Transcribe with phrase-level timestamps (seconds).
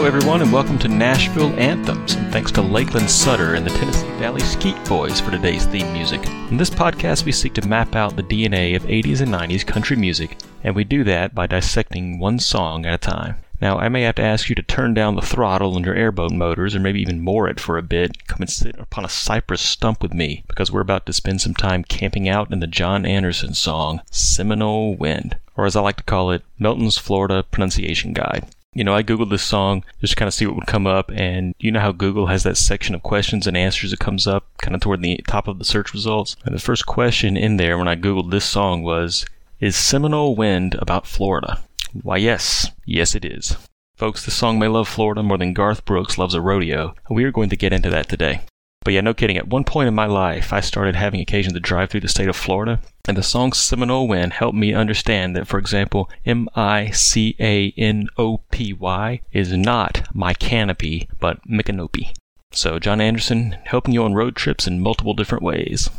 [0.00, 2.14] Hello, everyone, and welcome to Nashville Anthems.
[2.14, 6.26] And thanks to Lakeland Sutter and the Tennessee Valley Skeet Boys for today's theme music.
[6.50, 9.98] In this podcast, we seek to map out the DNA of 80s and 90s country
[9.98, 13.36] music, and we do that by dissecting one song at a time.
[13.60, 16.32] Now, I may have to ask you to turn down the throttle on your airboat
[16.32, 18.26] motors, or maybe even moor it for a bit.
[18.26, 21.52] Come and sit upon a cypress stump with me, because we're about to spend some
[21.52, 26.04] time camping out in the John Anderson song, Seminole Wind, or as I like to
[26.04, 28.46] call it, Melton's Florida Pronunciation Guide.
[28.72, 31.10] You know, I Googled this song just to kind of see what would come up,
[31.10, 34.46] and you know how Google has that section of questions and answers that comes up
[34.58, 36.36] kind of toward the top of the search results?
[36.44, 39.26] And the first question in there when I Googled this song was,
[39.58, 41.60] Is Seminole Wind about Florida?
[42.02, 42.70] Why, yes.
[42.84, 43.56] Yes, it is.
[43.96, 47.32] Folks, this song may love Florida more than Garth Brooks loves a rodeo, we are
[47.32, 48.42] going to get into that today.
[48.82, 49.36] But yeah, no kidding.
[49.36, 52.28] At one point in my life, I started having occasion to drive through the state
[52.28, 56.90] of Florida, and the song Seminole Wind helped me understand that, for example, M I
[56.90, 62.14] C A N O P Y is not my canopy, but Micanopy.
[62.52, 65.90] So, John Anderson helping you on road trips in multiple different ways.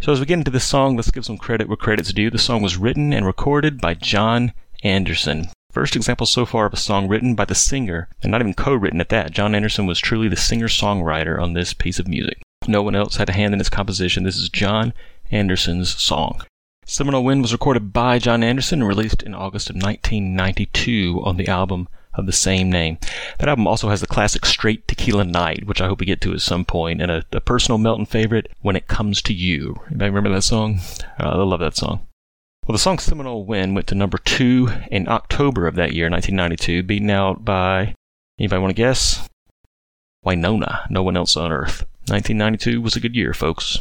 [0.00, 2.30] So, as we get into this song, let's give some credit where credit's due.
[2.30, 4.52] The song was written and recorded by John
[4.84, 5.48] Anderson.
[5.70, 8.74] First example so far of a song written by the singer, and not even co
[8.74, 9.32] written at that.
[9.32, 12.40] John Anderson was truly the singer songwriter on this piece of music.
[12.66, 14.24] No one else had a hand in its composition.
[14.24, 14.94] This is John
[15.30, 16.42] Anderson's song.
[16.86, 21.48] Seminole Wind was recorded by John Anderson and released in August of 1992 on the
[21.48, 22.96] album of the same name.
[23.38, 26.32] That album also has the classic Straight Tequila Night, which I hope we get to
[26.32, 29.76] at some point, and a, a personal Melton favorite, When It Comes to You.
[29.88, 30.80] Anybody remember that song?
[31.20, 32.07] Uh, I love that song.
[32.68, 36.82] Well, the song Seminole Wind went to number two in October of that year, 1992,
[36.82, 37.94] beaten out by,
[38.38, 39.26] anybody want to guess?
[40.22, 41.86] Wynonna, No One Else on Earth.
[42.08, 43.78] 1992 was a good year, folks.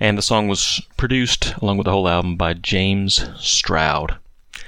[0.00, 4.18] And the song was produced, along with the whole album, by James Stroud.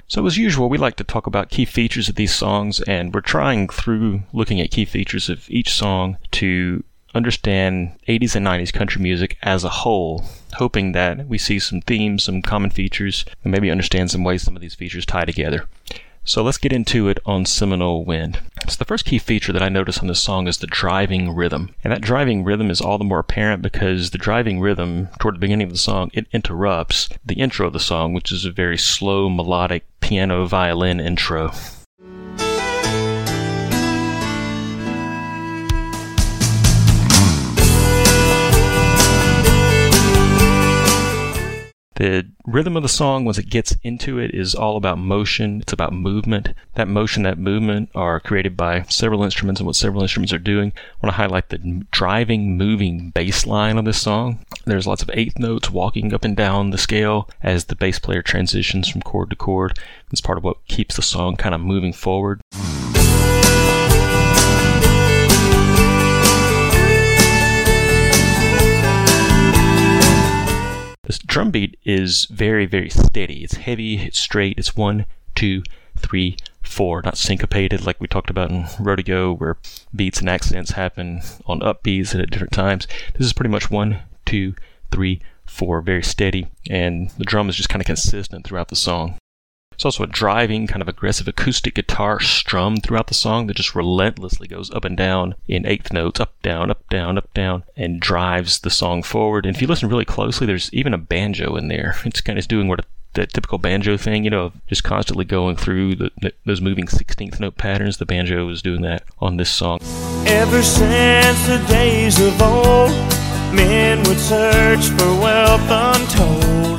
[0.06, 3.21] So, as usual, we like to talk about key features of these songs, and we're
[3.21, 6.84] trying through looking at key features of each song to
[7.16, 12.25] understand 80s and 90s country music as a whole, hoping that we see some themes,
[12.25, 15.66] some common features, and maybe understand some ways some of these features tie together.
[16.28, 18.41] So let's get into it on Seminole Wind.
[18.69, 21.72] So the first key feature that I notice on this song is the driving rhythm.
[21.84, 25.38] And that driving rhythm is all the more apparent because the driving rhythm toward the
[25.38, 28.77] beginning of the song, it interrupts the intro of the song, which is a very
[28.77, 31.53] slow melodic piano violin intro.
[41.97, 45.62] The rhythm of the song, once it gets into it, is all about motion.
[45.62, 46.51] It's about movement.
[46.75, 50.75] That motion, that movement are created by several instruments and what several instruments are doing.
[50.77, 54.41] I want to highlight the driving, moving bass line of this song.
[54.67, 58.21] There's lots of eighth notes walking up and down the scale as the bass player
[58.21, 59.78] transitions from chord to chord.
[60.13, 62.43] It's part of what keeps the song kind of moving forward.
[71.06, 73.44] This drum beat is very, very steady.
[73.44, 75.06] It's heavy, it's straight, it's one,
[75.37, 75.62] two,
[75.97, 79.56] three, four, not syncopated like we talked about in rodeo where
[79.95, 82.89] beats and accents happen on upbeats and at different times.
[83.15, 84.55] This is pretty much one, two,
[84.91, 89.16] three, four, very steady, and the drum is just kind of consistent throughout the song.
[89.76, 93.75] It's also a driving, kind of aggressive acoustic guitar strum throughout the song that just
[93.75, 98.00] relentlessly goes up and down in eighth notes, up, down, up, down, up, down, and
[98.00, 99.44] drives the song forward.
[99.44, 101.94] And if you listen really closely, there's even a banjo in there.
[102.06, 105.56] It's kind of doing what a that typical banjo thing, you know, just constantly going
[105.56, 107.98] through the, the, those moving 16th note patterns.
[107.98, 109.81] The banjo is doing that on this song.
[110.26, 112.91] Ever since the days of old,
[113.54, 116.75] men would search for wealth untold.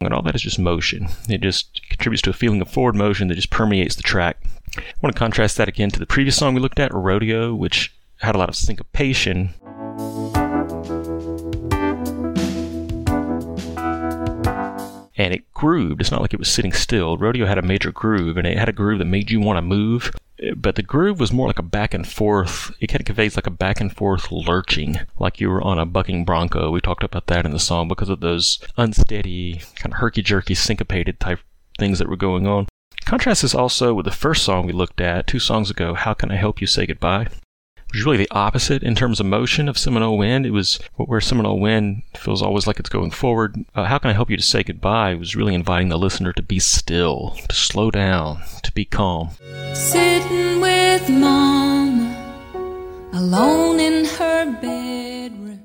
[0.00, 1.08] And all that is just motion.
[1.28, 4.38] It just contributes to a feeling of forward motion that just permeates the track.
[4.76, 7.94] I want to contrast that again to the previous song we looked at, Rodeo, which
[8.18, 9.54] had a lot of syncopation.
[15.18, 16.02] And it grooved.
[16.02, 17.16] It's not like it was sitting still.
[17.16, 19.62] Rodeo had a major groove, and it had a groove that made you want to
[19.62, 20.12] move.
[20.56, 22.70] But the groove was more like a back and forth.
[22.80, 25.86] It kind of conveys like a back and forth lurching, like you were on a
[25.86, 26.70] bucking bronco.
[26.70, 30.54] We talked about that in the song because of those unsteady, kind of herky jerky,
[30.54, 31.40] syncopated type
[31.78, 32.66] things that were going on.
[33.06, 36.30] Contrast this also with the first song we looked at two songs ago, How Can
[36.30, 37.28] I Help You Say Goodbye?
[37.96, 40.44] Is really the opposite in terms of motion of Seminole Wind.
[40.44, 43.64] It was where Seminole Wind feels always like it's going forward.
[43.74, 46.34] Uh, How Can I Help You to Say Goodbye it was really inviting the listener
[46.34, 49.30] to be still, to slow down, to be calm.
[49.72, 52.34] Sitting with Mama,
[53.14, 55.62] alone in her bedroom.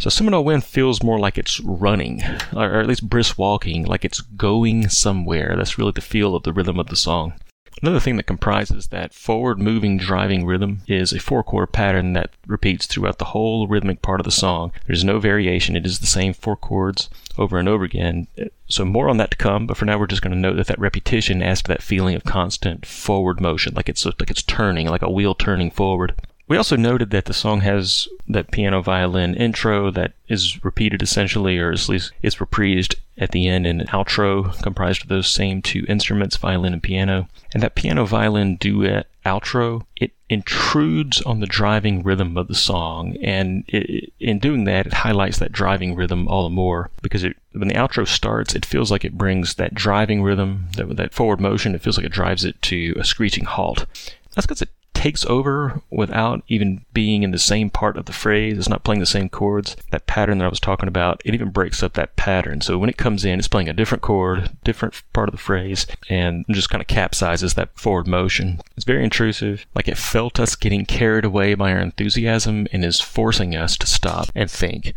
[0.00, 2.24] So Seminole Wind feels more like it's running,
[2.56, 5.54] or at least brisk walking, like it's going somewhere.
[5.56, 7.34] That's really the feel of the rhythm of the song.
[7.80, 12.30] Another thing that comprises that forward moving driving rhythm is a four chord pattern that
[12.46, 14.72] repeats throughout the whole rhythmic part of the song.
[14.86, 17.08] There's no variation, it is the same four chords
[17.38, 18.26] over and over again.
[18.66, 20.66] So, more on that to come, but for now, we're just going to note that
[20.66, 24.88] that repetition adds to that feeling of constant forward motion, like it's, like it's turning,
[24.88, 26.14] like a wheel turning forward.
[26.48, 31.58] We also noted that the song has that piano violin intro that is repeated essentially,
[31.58, 35.60] or at least it's reprised at the end in an outro comprised of those same
[35.62, 37.28] two instruments, violin and piano.
[37.52, 43.16] And that piano violin duet outro, it intrudes on the driving rhythm of the song.
[43.22, 47.36] And it, in doing that, it highlights that driving rhythm all the more because it,
[47.52, 51.40] when the outro starts, it feels like it brings that driving rhythm, that, that forward
[51.40, 53.86] motion, it feels like it drives it to a screeching halt.
[54.34, 58.58] That's because it takes over without even being in the same part of the phrase.
[58.58, 59.76] It's not playing the same chords.
[59.92, 62.62] That pattern that I was talking about, it even breaks up that pattern.
[62.62, 65.86] So when it comes in, it's playing a different chord, different part of the phrase,
[66.10, 68.60] and just kind of capsizes that forward motion.
[68.76, 69.66] It's very intrusive.
[69.72, 73.86] Like it felt us getting carried away by our enthusiasm and is forcing us to
[73.86, 74.94] stop and think.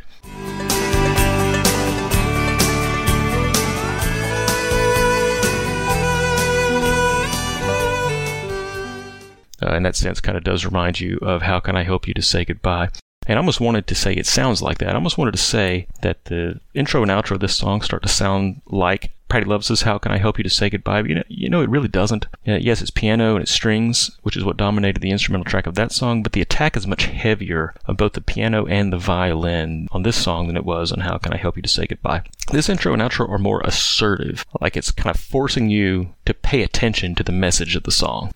[9.61, 12.13] Uh, in that sense kind of does remind you of how can I help you
[12.13, 12.89] to say goodbye.
[13.27, 14.89] And I almost wanted to say it sounds like that.
[14.89, 18.09] I almost wanted to say that the intro and outro of this song start to
[18.09, 21.03] sound like Patty Loves How Can I Help You to Say Goodbye?
[21.03, 22.25] But you know, you know it really doesn't.
[22.43, 25.91] Yes, it's piano and it's strings, which is what dominated the instrumental track of that
[25.91, 30.03] song, but the attack is much heavier on both the piano and the violin on
[30.03, 32.23] this song than it was on How Can I Help You to Say Goodbye.
[32.51, 36.63] This intro and outro are more assertive, like it's kind of forcing you to pay
[36.63, 38.31] attention to the message of the song.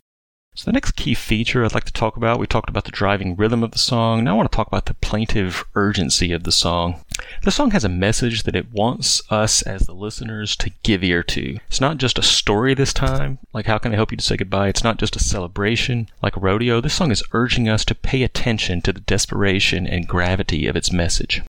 [0.57, 3.36] So the next key feature I'd like to talk about, we talked about the driving
[3.36, 4.24] rhythm of the song.
[4.24, 7.04] Now I want to talk about the plaintive urgency of the song.
[7.44, 11.24] The song has a message that it wants us as the listeners to give ear
[11.24, 11.57] to.
[11.68, 14.38] It's not just a story this time, like how can I help you to say
[14.38, 14.69] goodbye?
[14.69, 16.80] It's not just a celebration like a rodeo.
[16.80, 20.90] This song is urging us to pay attention to the desperation and gravity of its
[20.90, 21.42] message.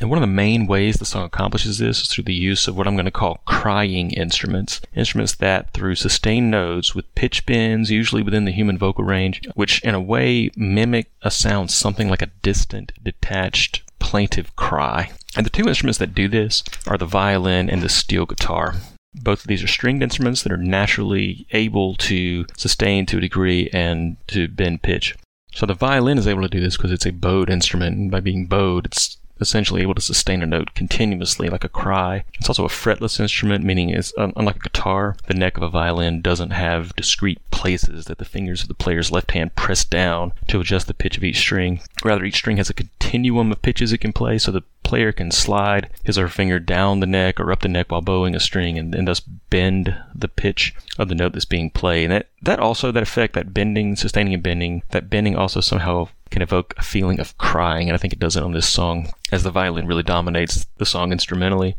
[0.00, 2.74] And one of the main ways the song accomplishes this is through the use of
[2.74, 4.80] what I'm going to call crying instruments.
[4.96, 9.82] Instruments that, through sustained notes with pitch bends, usually within the human vocal range, which
[9.82, 15.10] in a way mimic a sound something like a distant, detached, plaintive cry.
[15.36, 18.76] And the two instruments that do this are the violin and the steel guitar.
[19.14, 23.68] Both of these are stringed instruments that are naturally able to sustain to a degree
[23.70, 25.14] and to bend pitch.
[25.52, 28.20] So the violin is able to do this because it's a bowed instrument, and by
[28.20, 32.24] being bowed, it's essentially able to sustain a note continuously, like a cry.
[32.34, 35.16] It's also a fretless instrument, meaning it's unlike a guitar.
[35.26, 39.10] The neck of a violin doesn't have discrete places that the fingers of the player's
[39.10, 41.80] left hand press down to adjust the pitch of each string.
[42.04, 45.30] Rather, each string has a continuum of pitches it can play, so the player can
[45.30, 48.40] slide his or her finger down the neck or up the neck while bowing a
[48.40, 52.04] string and, and thus bend the pitch of the note that's being played.
[52.04, 56.08] And that, that also, that effect, that bending, sustaining and bending, that bending also somehow
[56.30, 59.12] can evoke a feeling of crying, and I think it does it on this song,
[59.32, 61.76] as the violin really dominates the song instrumentally.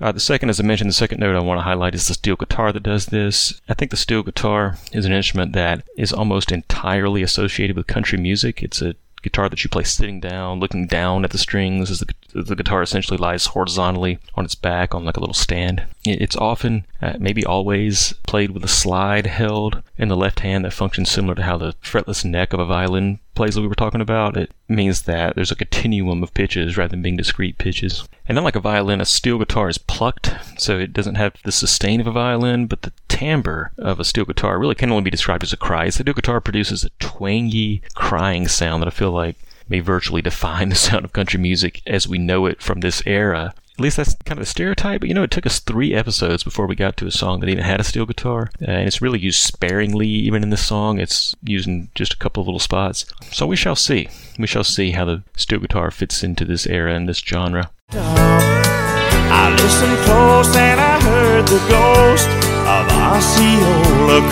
[0.00, 2.12] Uh, the second, as I mentioned, the second note I want to highlight is the
[2.12, 3.58] steel guitar that does this.
[3.70, 8.18] I think the steel guitar is an instrument that is almost entirely associated with country
[8.18, 8.62] music.
[8.62, 12.42] It's a guitar that you play sitting down, looking down at the strings as the,
[12.42, 15.82] the guitar essentially lies horizontally on its back on like a little stand.
[16.04, 20.72] It's often, uh, maybe always, played with a slide held in the left hand that
[20.72, 24.00] functions similar to how the fretless neck of a violin plays that we were talking
[24.00, 24.36] about.
[24.36, 28.08] It means that there's a continuum of pitches rather than being discrete pitches.
[28.26, 32.00] And unlike a violin, a steel guitar is plucked, so it doesn't have the sustain
[32.00, 35.42] of a violin, but the timbre of a steel guitar really can only be described
[35.42, 35.88] as a cry.
[35.88, 39.36] So The steel guitar produces a twangy, crying sound that I feel like
[39.68, 43.54] may virtually define the sound of country music as we know it from this era.
[43.76, 46.44] At least that's kind of a stereotype, but you know, it took us three episodes
[46.44, 48.50] before we got to a song that even had a steel guitar.
[48.62, 51.00] Uh, and it's really used sparingly, even in this song.
[51.00, 53.04] It's used in just a couple of little spots.
[53.32, 54.08] So we shall see.
[54.38, 57.72] We shall see how the steel guitar fits into this era and this genre.
[57.90, 62.28] I listened close and I heard the ghost
[62.66, 64.24] of Osceola.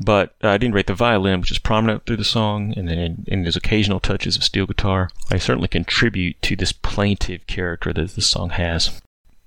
[0.00, 3.44] But I didn't rate the violin, which is prominent through the song, and then and
[3.44, 5.10] there's occasional touches of steel guitar.
[5.30, 9.00] I certainly contribute to this plaintive character that this song has.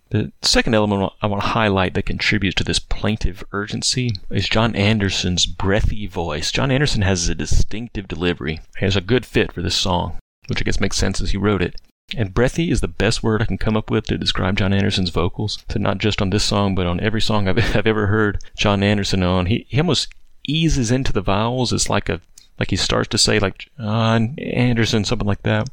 [0.10, 4.76] The second element I want to highlight that contributes to this plaintive urgency is John
[4.76, 6.52] Anderson's breathy voice.
[6.52, 8.60] John Anderson has a distinctive delivery.
[8.78, 10.18] He has a good fit for this song,
[10.48, 11.80] which I guess makes sense as he wrote it.
[12.18, 15.12] And breathy is the best word I can come up with to describe John Anderson's
[15.12, 15.64] vocals.
[15.70, 18.84] So not just on this song, but on every song I've, I've ever heard John
[18.84, 19.46] Anderson on.
[19.46, 20.14] He, he almost
[20.48, 21.74] eases into the vowels.
[21.74, 22.22] It's like a
[22.60, 25.70] like he starts to say like John Anderson, something like that.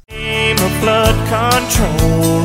[0.81, 2.43] Flood control.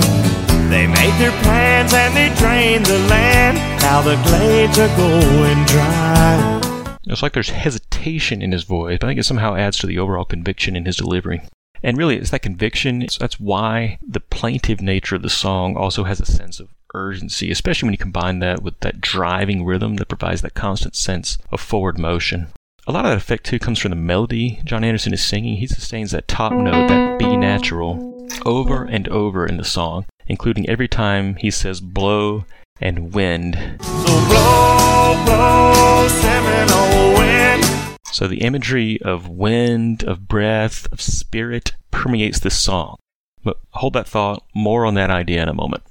[0.69, 3.59] They made their plans and they drained the land.
[3.81, 6.61] Now the glades are going dry.
[7.07, 9.99] It's like there's hesitation in his voice, but I think it somehow adds to the
[9.99, 11.43] overall conviction in his delivery.
[11.83, 13.03] And really, it's that conviction.
[13.03, 17.51] It's, that's why the plaintive nature of the song also has a sense of urgency,
[17.51, 21.61] especially when you combine that with that driving rhythm that provides that constant sense of
[21.61, 22.49] forward motion.
[22.87, 25.57] A lot of that effect too comes from the melody John Anderson is singing.
[25.57, 30.69] He sustains that top note, that B natural, over and over in the song, including
[30.69, 32.45] every time he says blow
[32.81, 33.55] and wind.
[33.81, 37.99] So blow, blow, Seminole oh, wind.
[38.07, 42.97] So the imagery of wind, of breath, of spirit permeates this song.
[43.43, 45.83] But hold that thought, more on that idea in a moment.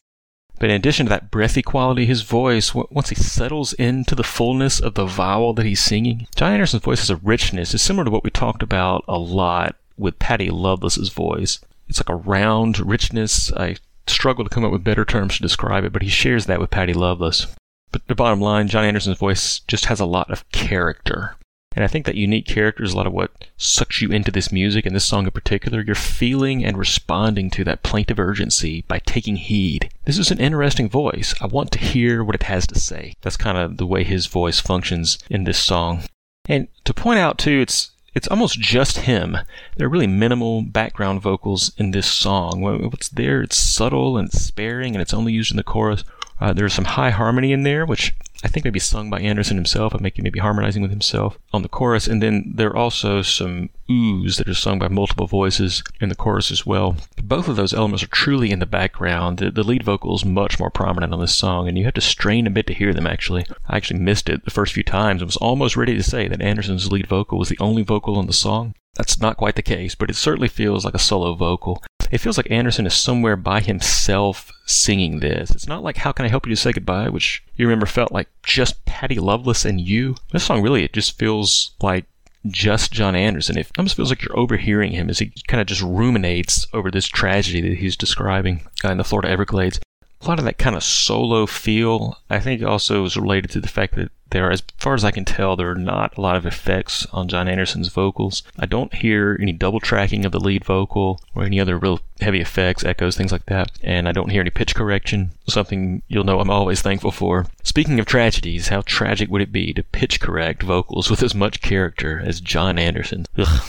[0.60, 4.80] But in addition to that breathy quality, his voice, once he settles into the fullness
[4.80, 7.74] of the vowel that he's singing, John Anderson's voice has a richness.
[7.74, 11.60] It's similar to what we talked about a lot with Patty Loveless's voice.
[11.88, 13.52] It's like a round richness.
[13.54, 13.76] I
[14.08, 16.70] struggle to come up with better terms to describe it, but he shares that with
[16.70, 17.48] Patty Loveless.
[17.92, 21.36] But the bottom line, John Anderson's voice just has a lot of character.
[21.76, 24.52] And I think that unique character is a lot of what sucks you into this
[24.52, 25.82] music and this song in particular.
[25.82, 29.90] You're feeling and responding to that plaintive urgency by taking heed.
[30.06, 31.34] This is an interesting voice.
[31.42, 33.16] I want to hear what it has to say.
[33.22, 36.04] That's kind of the way his voice functions in this song.
[36.48, 39.38] And to point out too, it's it's almost just him.
[39.76, 42.62] There are really minimal background vocals in this song.
[42.62, 46.04] What's there, it's subtle and sparing, and it's only used in the chorus.
[46.44, 49.96] Uh, there's some high harmony in there, which I think maybe sung by Anderson himself.
[49.96, 52.06] I think maybe harmonizing with himself on the chorus.
[52.06, 56.16] And then there are also some oohs that are sung by multiple voices in the
[56.16, 56.98] chorus as well.
[57.24, 59.38] Both of those elements are truly in the background.
[59.38, 62.02] The, the lead vocal is much more prominent on this song, and you have to
[62.02, 63.46] strain a bit to hear them actually.
[63.70, 66.42] I actually missed it the first few times and was almost ready to say that
[66.42, 68.76] Anderson's lead vocal was the only vocal on the song.
[68.96, 71.82] That's not quite the case, but it certainly feels like a solo vocal.
[72.14, 75.50] It feels like Anderson is somewhere by himself singing this.
[75.50, 78.12] It's not like How Can I Help You to Say Goodbye, which you remember felt
[78.12, 80.16] like just Patty Loveless and you.
[80.32, 82.06] This song really, it just feels like
[82.46, 83.58] just John Anderson.
[83.58, 87.08] It almost feels like you're overhearing him as he kind of just ruminates over this
[87.08, 89.80] tragedy that he's describing uh, in the Florida Everglades.
[90.22, 93.68] A lot of that kind of solo feel, I think, also is related to the
[93.68, 96.46] fact that there, as far as I can tell, there are not a lot of
[96.46, 98.44] effects on John Anderson's vocals.
[98.60, 102.42] I don't hear any double tracking of the lead vocal or any other real heavy
[102.42, 103.72] effects, echoes, things like that.
[103.82, 107.46] And I don't hear any pitch correction, something you'll know I'm always thankful for.
[107.64, 111.62] Speaking of tragedies, how tragic would it be to pitch correct vocals with as much
[111.62, 113.26] character as John Anderson?
[113.38, 113.64] Ugh.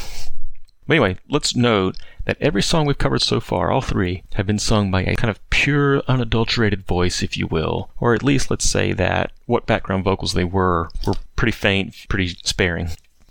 [0.87, 4.59] But anyway, let's note that every song we've covered so far, all three, have been
[4.59, 7.91] sung by a kind of pure, unadulterated voice, if you will.
[8.01, 12.37] Or at least let's say that what background vocals they were were pretty faint, pretty
[12.43, 12.91] sparing.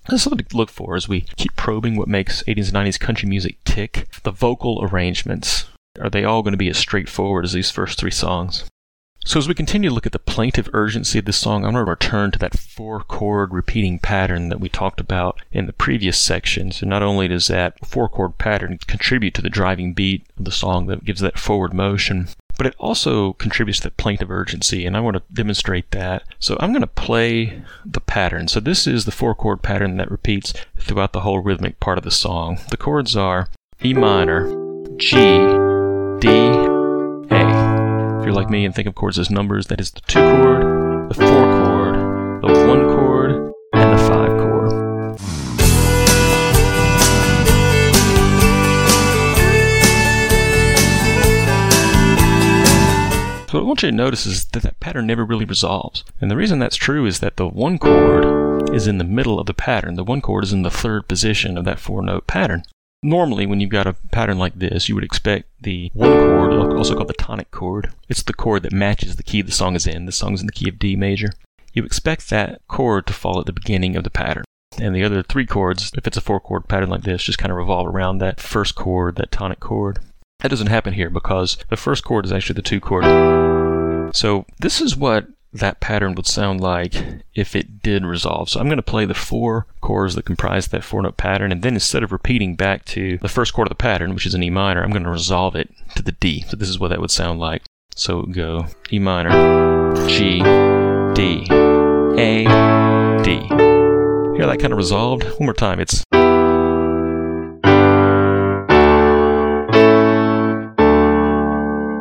[0.09, 3.29] That's something to look for as we keep probing what makes 80s and 90s country
[3.29, 4.07] music tick.
[4.23, 5.65] The vocal arrangements.
[6.01, 8.65] Are they all going to be as straightforward as these first three songs?
[9.25, 11.85] So as we continue to look at the plaintive urgency of this song, I'm going
[11.85, 16.19] to return to that four chord repeating pattern that we talked about in the previous
[16.19, 16.71] section.
[16.71, 20.51] So not only does that four chord pattern contribute to the driving beat of the
[20.51, 22.27] song that gives that forward motion,
[22.57, 26.23] but it also contributes to that plaintive urgency, and I want to demonstrate that.
[26.39, 28.47] So I'm going to play the pattern.
[28.47, 32.03] So this is the four chord pattern that repeats throughout the whole rhythmic part of
[32.03, 32.59] the song.
[32.69, 33.47] The chords are
[33.83, 34.49] E minor,
[34.97, 35.15] G,
[36.19, 36.29] D,
[38.23, 41.09] if you're like me and think of chords as numbers, that is the 2 chord,
[41.09, 41.95] the 4 chord,
[42.41, 43.31] the 1 chord,
[43.73, 45.19] and the 5 chord.
[53.49, 56.05] So what I want you to notice is that that pattern never really resolves.
[56.21, 59.47] And the reason that's true is that the 1 chord is in the middle of
[59.47, 59.95] the pattern.
[59.95, 62.63] The 1 chord is in the third position of that 4 note pattern.
[63.05, 66.95] Normally, when you've got a pattern like this, you would expect the one chord, also
[66.95, 67.91] called the tonic chord.
[68.07, 70.05] It's the chord that matches the key the song is in.
[70.05, 71.31] The song is in the key of D major.
[71.73, 74.45] You expect that chord to fall at the beginning of the pattern.
[74.79, 77.51] And the other three chords, if it's a four chord pattern like this, just kind
[77.51, 79.99] of revolve around that first chord, that tonic chord.
[80.39, 83.03] That doesn't happen here because the first chord is actually the two chord.
[84.15, 86.95] So this is what that pattern would sound like
[87.35, 88.49] if it did resolve.
[88.49, 91.61] So I'm going to play the four chords that comprise that four note pattern, and
[91.61, 94.43] then instead of repeating back to the first chord of the pattern, which is an
[94.43, 96.43] E minor, I'm going to resolve it to the D.
[96.49, 97.63] So this is what that would sound like.
[97.95, 99.29] So go E minor,
[100.07, 100.39] G,
[101.13, 102.45] D, A,
[103.23, 103.47] D.
[104.35, 105.23] Hear that kind of resolved?
[105.23, 105.79] One more time.
[105.79, 106.03] It's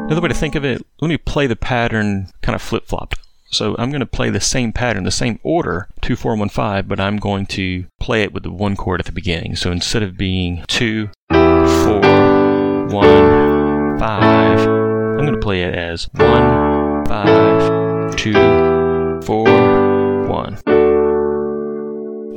[0.07, 3.19] Another way to think of it, let me play the pattern kind of flip flopped.
[3.53, 6.89] So I'm going to play the same pattern, the same order, 2, 4, 1, 5,
[6.89, 9.57] but I'm going to play it with the one chord at the beginning.
[9.57, 12.03] So instead of being 2, 4, 1,
[13.99, 20.57] 5, I'm going to play it as 1, 5, 2, 4, 1.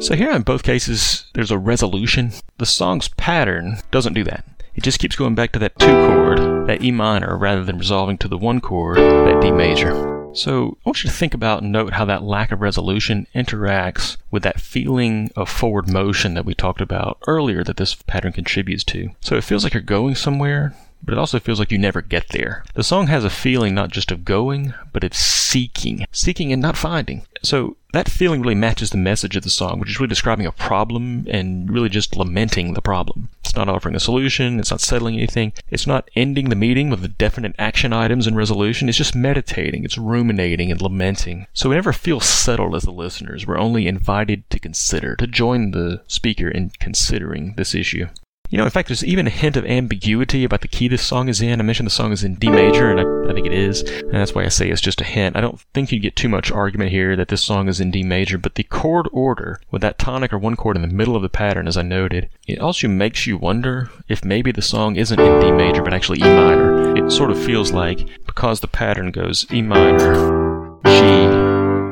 [0.01, 2.34] So here in both cases, there's a resolution.
[2.57, 4.43] The song's pattern doesn't do that.
[4.75, 8.17] It just keeps going back to that 2 chord, that E minor, rather than resolving
[8.17, 10.14] to the 1 chord, that D major.
[10.36, 14.18] So I want you to think about and note how that lack of resolution interacts
[14.30, 18.84] with that feeling of forward motion that we talked about earlier that this pattern contributes
[18.86, 19.12] to.
[19.22, 22.30] So it feels like you're going somewhere, but it also feels like you never get
[22.30, 22.65] there.
[22.74, 26.06] The song has a feeling not just of going, but of seeking.
[26.12, 27.25] Seeking and not finding.
[27.42, 30.52] So that feeling really matches the message of the song, which is really describing a
[30.52, 33.30] problem and really just lamenting the problem.
[33.42, 37.18] It's not offering a solution, it's not settling anything, it's not ending the meeting with
[37.18, 41.48] definite action items and resolution, it's just meditating, it's ruminating and lamenting.
[41.54, 45.72] So we never feel settled as the listeners, we're only invited to consider, to join
[45.72, 48.08] the speaker in considering this issue.
[48.56, 51.28] You know, in fact, there's even a hint of ambiguity about the key this song
[51.28, 51.60] is in.
[51.60, 54.14] I mentioned the song is in D major, and I, I, think it is, and
[54.14, 55.36] that's why I say it's just a hint.
[55.36, 58.02] I don't think you get too much argument here that this song is in D
[58.02, 61.22] major, but the chord order, with that tonic or one chord in the middle of
[61.22, 65.20] the pattern, as I noted, it also makes you wonder if maybe the song isn't
[65.20, 66.96] in D major, but actually E minor.
[66.96, 71.02] It sort of feels like, because the pattern goes E minor, G,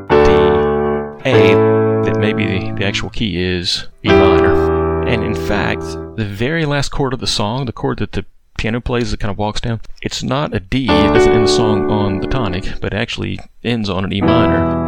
[0.10, 0.32] D,
[1.30, 1.56] A,
[2.06, 4.73] that maybe the, the actual key is E minor.
[5.54, 5.84] Fact,
[6.16, 8.26] the very last chord of the song, the chord that the
[8.58, 10.86] piano plays that kind of walks down, it's not a D.
[10.86, 14.82] It doesn't end the song on the tonic, but actually ends on an E minor.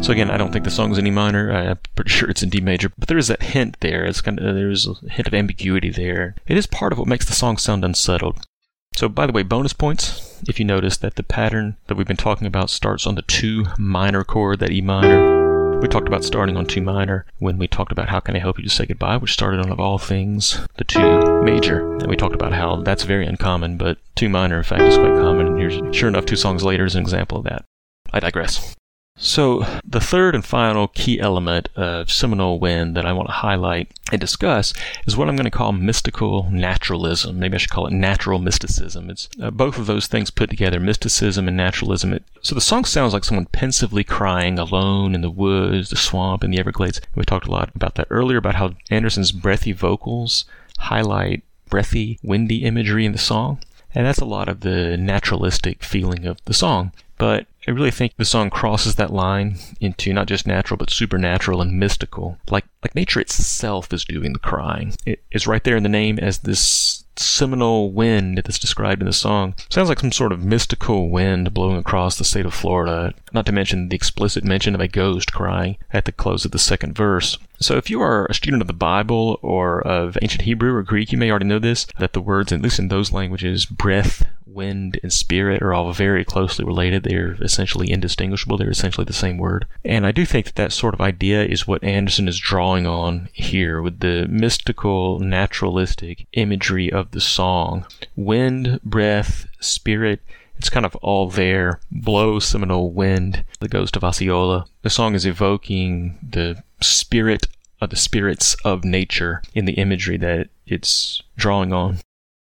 [0.00, 1.50] So again, I don't think the song's in E minor.
[1.50, 4.04] I'm pretty sure it's in D major, but there is that hint there.
[4.04, 6.36] It's kind of there's a hint of ambiguity there.
[6.46, 8.46] It is part of what makes the song sound unsettled.
[8.92, 12.16] So, by the way, bonus points if you notice that the pattern that we've been
[12.16, 15.78] talking about starts on the 2 minor chord, that E minor.
[15.80, 18.58] We talked about starting on 2 minor when we talked about How Can I Help
[18.58, 21.90] You to Say Goodbye, which started on, of all things, the 2 major.
[21.92, 25.14] And we talked about how that's very uncommon, but 2 minor, in fact, is quite
[25.14, 25.46] common.
[25.46, 27.64] And here's, sure enough, two songs later is an example of that.
[28.12, 28.74] I digress.
[29.22, 33.92] So, the third and final key element of Seminole Wind that I want to highlight
[34.10, 34.72] and discuss
[35.06, 37.38] is what I'm going to call mystical naturalism.
[37.38, 39.10] Maybe I should call it natural mysticism.
[39.10, 42.14] It's uh, both of those things put together, mysticism and naturalism.
[42.14, 46.42] It, so the song sounds like someone pensively crying alone in the woods, the swamp,
[46.42, 47.02] and the Everglades.
[47.14, 50.46] We talked a lot about that earlier, about how Anderson's breathy vocals
[50.78, 53.58] highlight breathy, windy imagery in the song.
[53.94, 56.92] And that's a lot of the naturalistic feeling of the song.
[57.18, 61.60] But I really think the song crosses that line into not just natural but supernatural
[61.60, 62.38] and mystical.
[62.50, 64.94] Like like nature itself is doing the crying.
[65.04, 69.12] It is right there in the name as this seminole wind that's described in the
[69.12, 69.54] song.
[69.68, 73.52] Sounds like some sort of mystical wind blowing across the state of Florida, not to
[73.52, 77.36] mention the explicit mention of a ghost crying at the close of the second verse.
[77.62, 81.12] So if you are a student of the Bible or of ancient Hebrew or Greek,
[81.12, 84.98] you may already know this, that the words, at least in those languages, breath, wind,
[85.02, 87.02] and spirit are all very closely related.
[87.02, 88.56] They're essentially indistinguishable.
[88.56, 89.66] They're essentially the same word.
[89.84, 93.28] And I do think that that sort of idea is what Anderson is drawing on
[93.32, 97.84] here with the mystical, naturalistic imagery of the song.
[98.16, 100.20] Wind, breath, spirit,
[100.56, 101.80] it's kind of all there.
[101.90, 104.66] Blow Seminole wind, the ghost of Osceola.
[104.82, 107.46] The song is evoking the spirit
[107.80, 111.98] of the spirits of nature in the imagery that it's drawing on.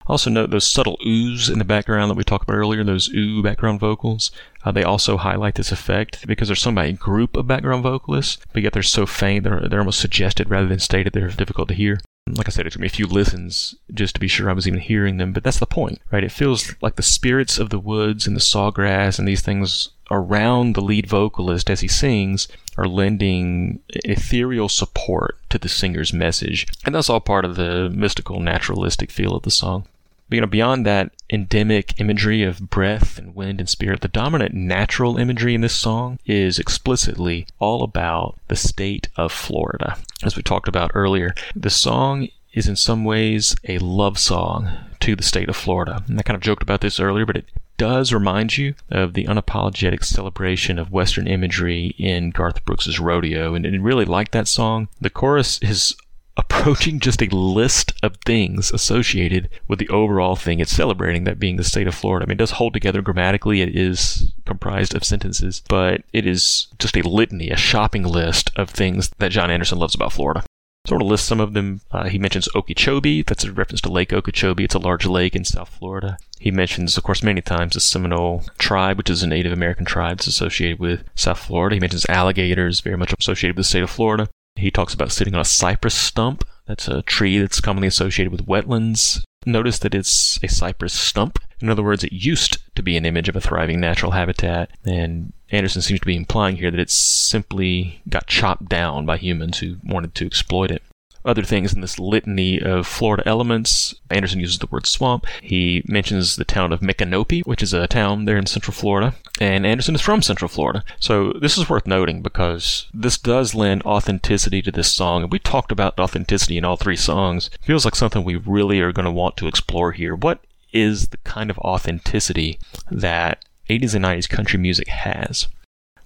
[0.09, 3.43] Also note those subtle oohs in the background that we talked about earlier, those ooh
[3.43, 4.31] background vocals.
[4.65, 8.39] Uh, they also highlight this effect because they're there's some a group of background vocalists,
[8.51, 11.75] but yet they're so faint, they're, they're almost suggested rather than stated, they're difficult to
[11.75, 11.99] hear.
[12.27, 14.67] Like I said, it took me a few listens just to be sure I was
[14.67, 16.23] even hearing them, but that's the point, right?
[16.23, 20.75] It feels like the spirits of the woods and the sawgrass and these things around
[20.75, 26.67] the lead vocalist as he sings are lending ethereal support to the singer's message.
[26.85, 29.85] And that's all part of the mystical, naturalistic feel of the song.
[30.29, 34.53] But, you know, beyond that endemic imagery of breath and wind and spirit, the dominant
[34.53, 39.97] natural imagery in this song is explicitly all about the state of Florida.
[40.23, 44.69] As we talked about earlier, the song is in some ways a love song
[45.01, 46.03] to the state of Florida.
[46.07, 49.25] And I kind of joked about this earlier, but it does remind you of the
[49.25, 53.55] unapologetic celebration of Western imagery in Garth Brooks's Rodeo.
[53.55, 54.89] And, and really like that song.
[54.99, 55.95] The chorus is
[56.37, 61.57] approaching just a list of things associated with the overall thing it's celebrating, that being
[61.57, 62.25] the state of Florida.
[62.25, 63.61] I mean, it does hold together grammatically.
[63.61, 68.69] It is comprised of sentences, but it is just a litany, a shopping list of
[68.69, 70.43] things that John Anderson loves about Florida.
[70.87, 71.81] Sort of list some of them.
[71.91, 73.23] Uh, he mentions Okeechobee.
[73.23, 74.63] That's a reference to Lake Okeechobee.
[74.63, 76.17] It's a large lake in South Florida.
[76.39, 80.17] He mentions, of course, many times the Seminole tribe, which is a Native American tribe
[80.17, 81.75] that's associated with South Florida.
[81.75, 84.29] He mentions alligators, very much associated with the state of Florida.
[84.55, 86.43] He talks about sitting on a cypress stump.
[86.65, 89.21] That's a tree that's commonly associated with wetlands.
[89.45, 91.39] Notice that it's a cypress stump.
[91.61, 95.33] In other words, it used to be an image of a thriving natural habitat, and
[95.51, 99.77] Anderson seems to be implying here that it simply got chopped down by humans who
[99.83, 100.83] wanted to exploit it.
[101.25, 105.25] Other things in this litany of Florida elements, Anderson uses the word swamp.
[105.41, 109.65] He mentions the town of Micanopy, which is a town there in Central Florida, and
[109.65, 110.83] Anderson is from Central Florida.
[110.99, 115.39] So this is worth noting because this does lend authenticity to this song, and we
[115.39, 117.49] talked about authenticity in all three songs.
[117.61, 120.15] Feels like something we really are going to want to explore here.
[120.15, 120.39] What
[120.71, 125.47] is the kind of authenticity that 80s and 90s country music has.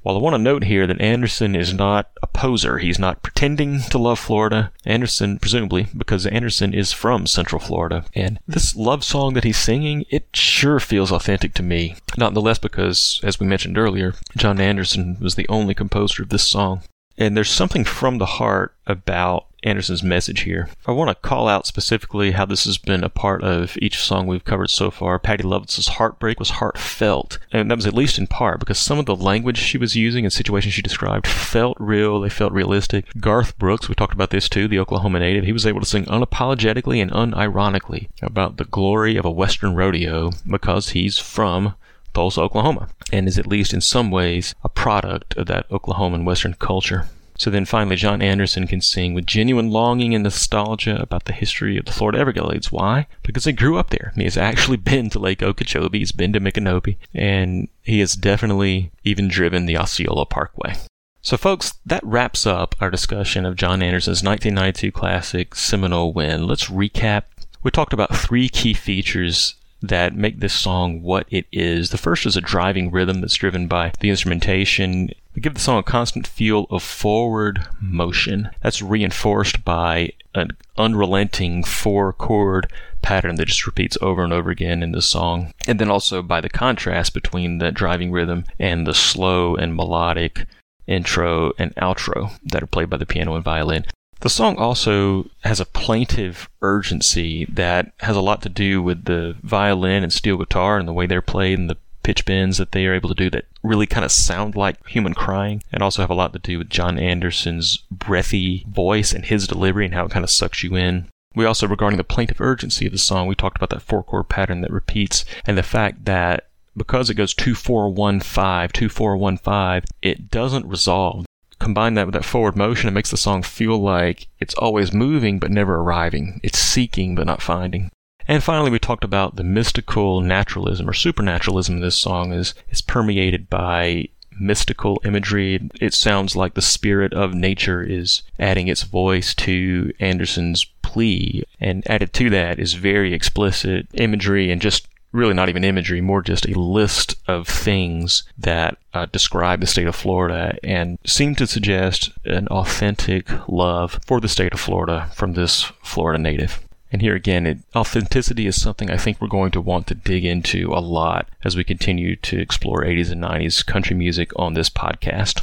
[0.03, 3.79] While I want to note here that Anderson is not a poser, he's not pretending
[3.83, 4.73] to love Florida.
[4.85, 8.03] Anderson, presumably, because Anderson is from Central Florida.
[8.13, 11.95] And this love song that he's singing, it sure feels authentic to me.
[12.17, 16.29] Not the less because, as we mentioned earlier, John Anderson was the only composer of
[16.29, 16.81] this song.
[17.17, 20.69] And there's something from the heart about Anderson's message here.
[20.85, 24.27] I want to call out specifically how this has been a part of each song
[24.27, 25.19] we've covered so far.
[25.19, 29.05] Patty Loveless's heartbreak was heartfelt, and that was at least in part because some of
[29.05, 33.05] the language she was using and situations she described felt real, they felt realistic.
[33.19, 36.05] Garth Brooks, we talked about this too, the Oklahoma native, he was able to sing
[36.05, 41.75] unapologetically and unironically about the glory of a Western rodeo because he's from
[42.13, 46.53] Tulsa, Oklahoma, and is at least in some ways a product of that Oklahoman Western
[46.53, 47.07] culture.
[47.37, 51.77] So then finally, John Anderson can sing with genuine longing and nostalgia about the history
[51.77, 52.71] of the Florida Everglades.
[52.71, 53.07] Why?
[53.23, 54.13] Because he grew up there.
[54.15, 58.91] He has actually been to Lake Okeechobee, he's been to Micanopy, and he has definitely
[59.03, 60.75] even driven the Osceola Parkway.
[61.21, 66.47] So, folks, that wraps up our discussion of John Anderson's 1992 classic Seminole Wind.
[66.47, 67.23] Let's recap.
[67.63, 71.89] We talked about three key features that make this song what it is.
[71.89, 75.11] The first is a driving rhythm that's driven by the instrumentation.
[75.33, 78.49] They give the song a constant feel of forward motion.
[78.61, 84.83] That's reinforced by an unrelenting four chord pattern that just repeats over and over again
[84.83, 85.53] in the song.
[85.67, 90.45] And then also by the contrast between the driving rhythm and the slow and melodic
[90.87, 93.85] intro and outro that are played by the piano and violin.
[94.19, 99.35] The song also has a plaintive urgency that has a lot to do with the
[99.43, 102.85] violin and steel guitar and the way they're played and the pitch bends that they
[102.85, 106.09] are able to do that really kind of sound like human crying and also have
[106.09, 110.11] a lot to do with John Anderson's breathy voice and his delivery and how it
[110.11, 111.07] kind of sucks you in.
[111.35, 114.29] We also, regarding the plaintive urgency of the song, we talked about that four chord
[114.29, 118.89] pattern that repeats and the fact that because it goes 2 4 1 5, 2
[118.89, 121.25] 4 1 5, it doesn't resolve
[121.63, 125.39] combine that with that forward motion, it makes the song feel like it's always moving
[125.39, 126.39] but never arriving.
[126.43, 127.89] It's seeking but not finding.
[128.27, 133.49] And finally, we talked about the mystical naturalism or supernaturalism this song is, is permeated
[133.49, 134.09] by
[134.39, 135.69] mystical imagery.
[135.79, 141.43] It sounds like the spirit of nature is adding its voice to Anderson's plea.
[141.59, 146.21] And added to that is very explicit imagery and just really not even imagery, more
[146.21, 151.47] just a list of things that uh, describe the state of Florida and seem to
[151.47, 156.62] suggest an authentic love for the state of Florida from this Florida native.
[156.93, 160.23] And here again, it, authenticity is something I think we're going to want to dig
[160.23, 164.69] into a lot as we continue to explore 80s and 90s country music on this
[164.69, 165.41] podcast.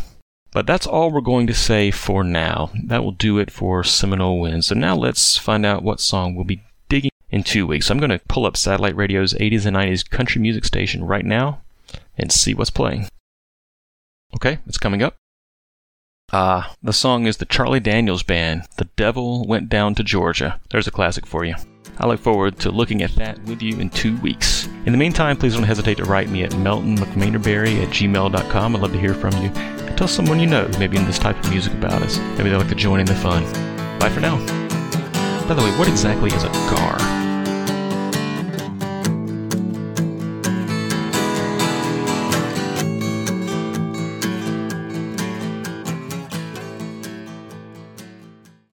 [0.52, 2.70] But that's all we're going to say for now.
[2.84, 4.64] That will do it for Seminole Wind.
[4.64, 7.90] So now let's find out what song we'll be digging in two weeks.
[7.90, 11.62] I'm going to pull up Satellite Radio's 80s and 90s country music station right now
[12.16, 13.08] and see what's playing.
[14.36, 15.19] Okay, it's coming up.
[16.32, 20.60] Ah, the song is the Charlie Daniels Band, The Devil Went Down to Georgia.
[20.70, 21.56] There's a classic for you.
[21.98, 24.66] I look forward to looking at that with you in two weeks.
[24.86, 28.76] In the meantime, please don't hesitate to write me at meltonmcmanerberry at gmail.com.
[28.76, 29.48] I'd love to hear from you.
[29.48, 32.18] And tell someone you know who may be in this type of music about us.
[32.38, 33.42] Maybe they'd like to join in the fun.
[33.98, 34.36] Bye for now.
[35.48, 37.09] By the way, what exactly is a gar?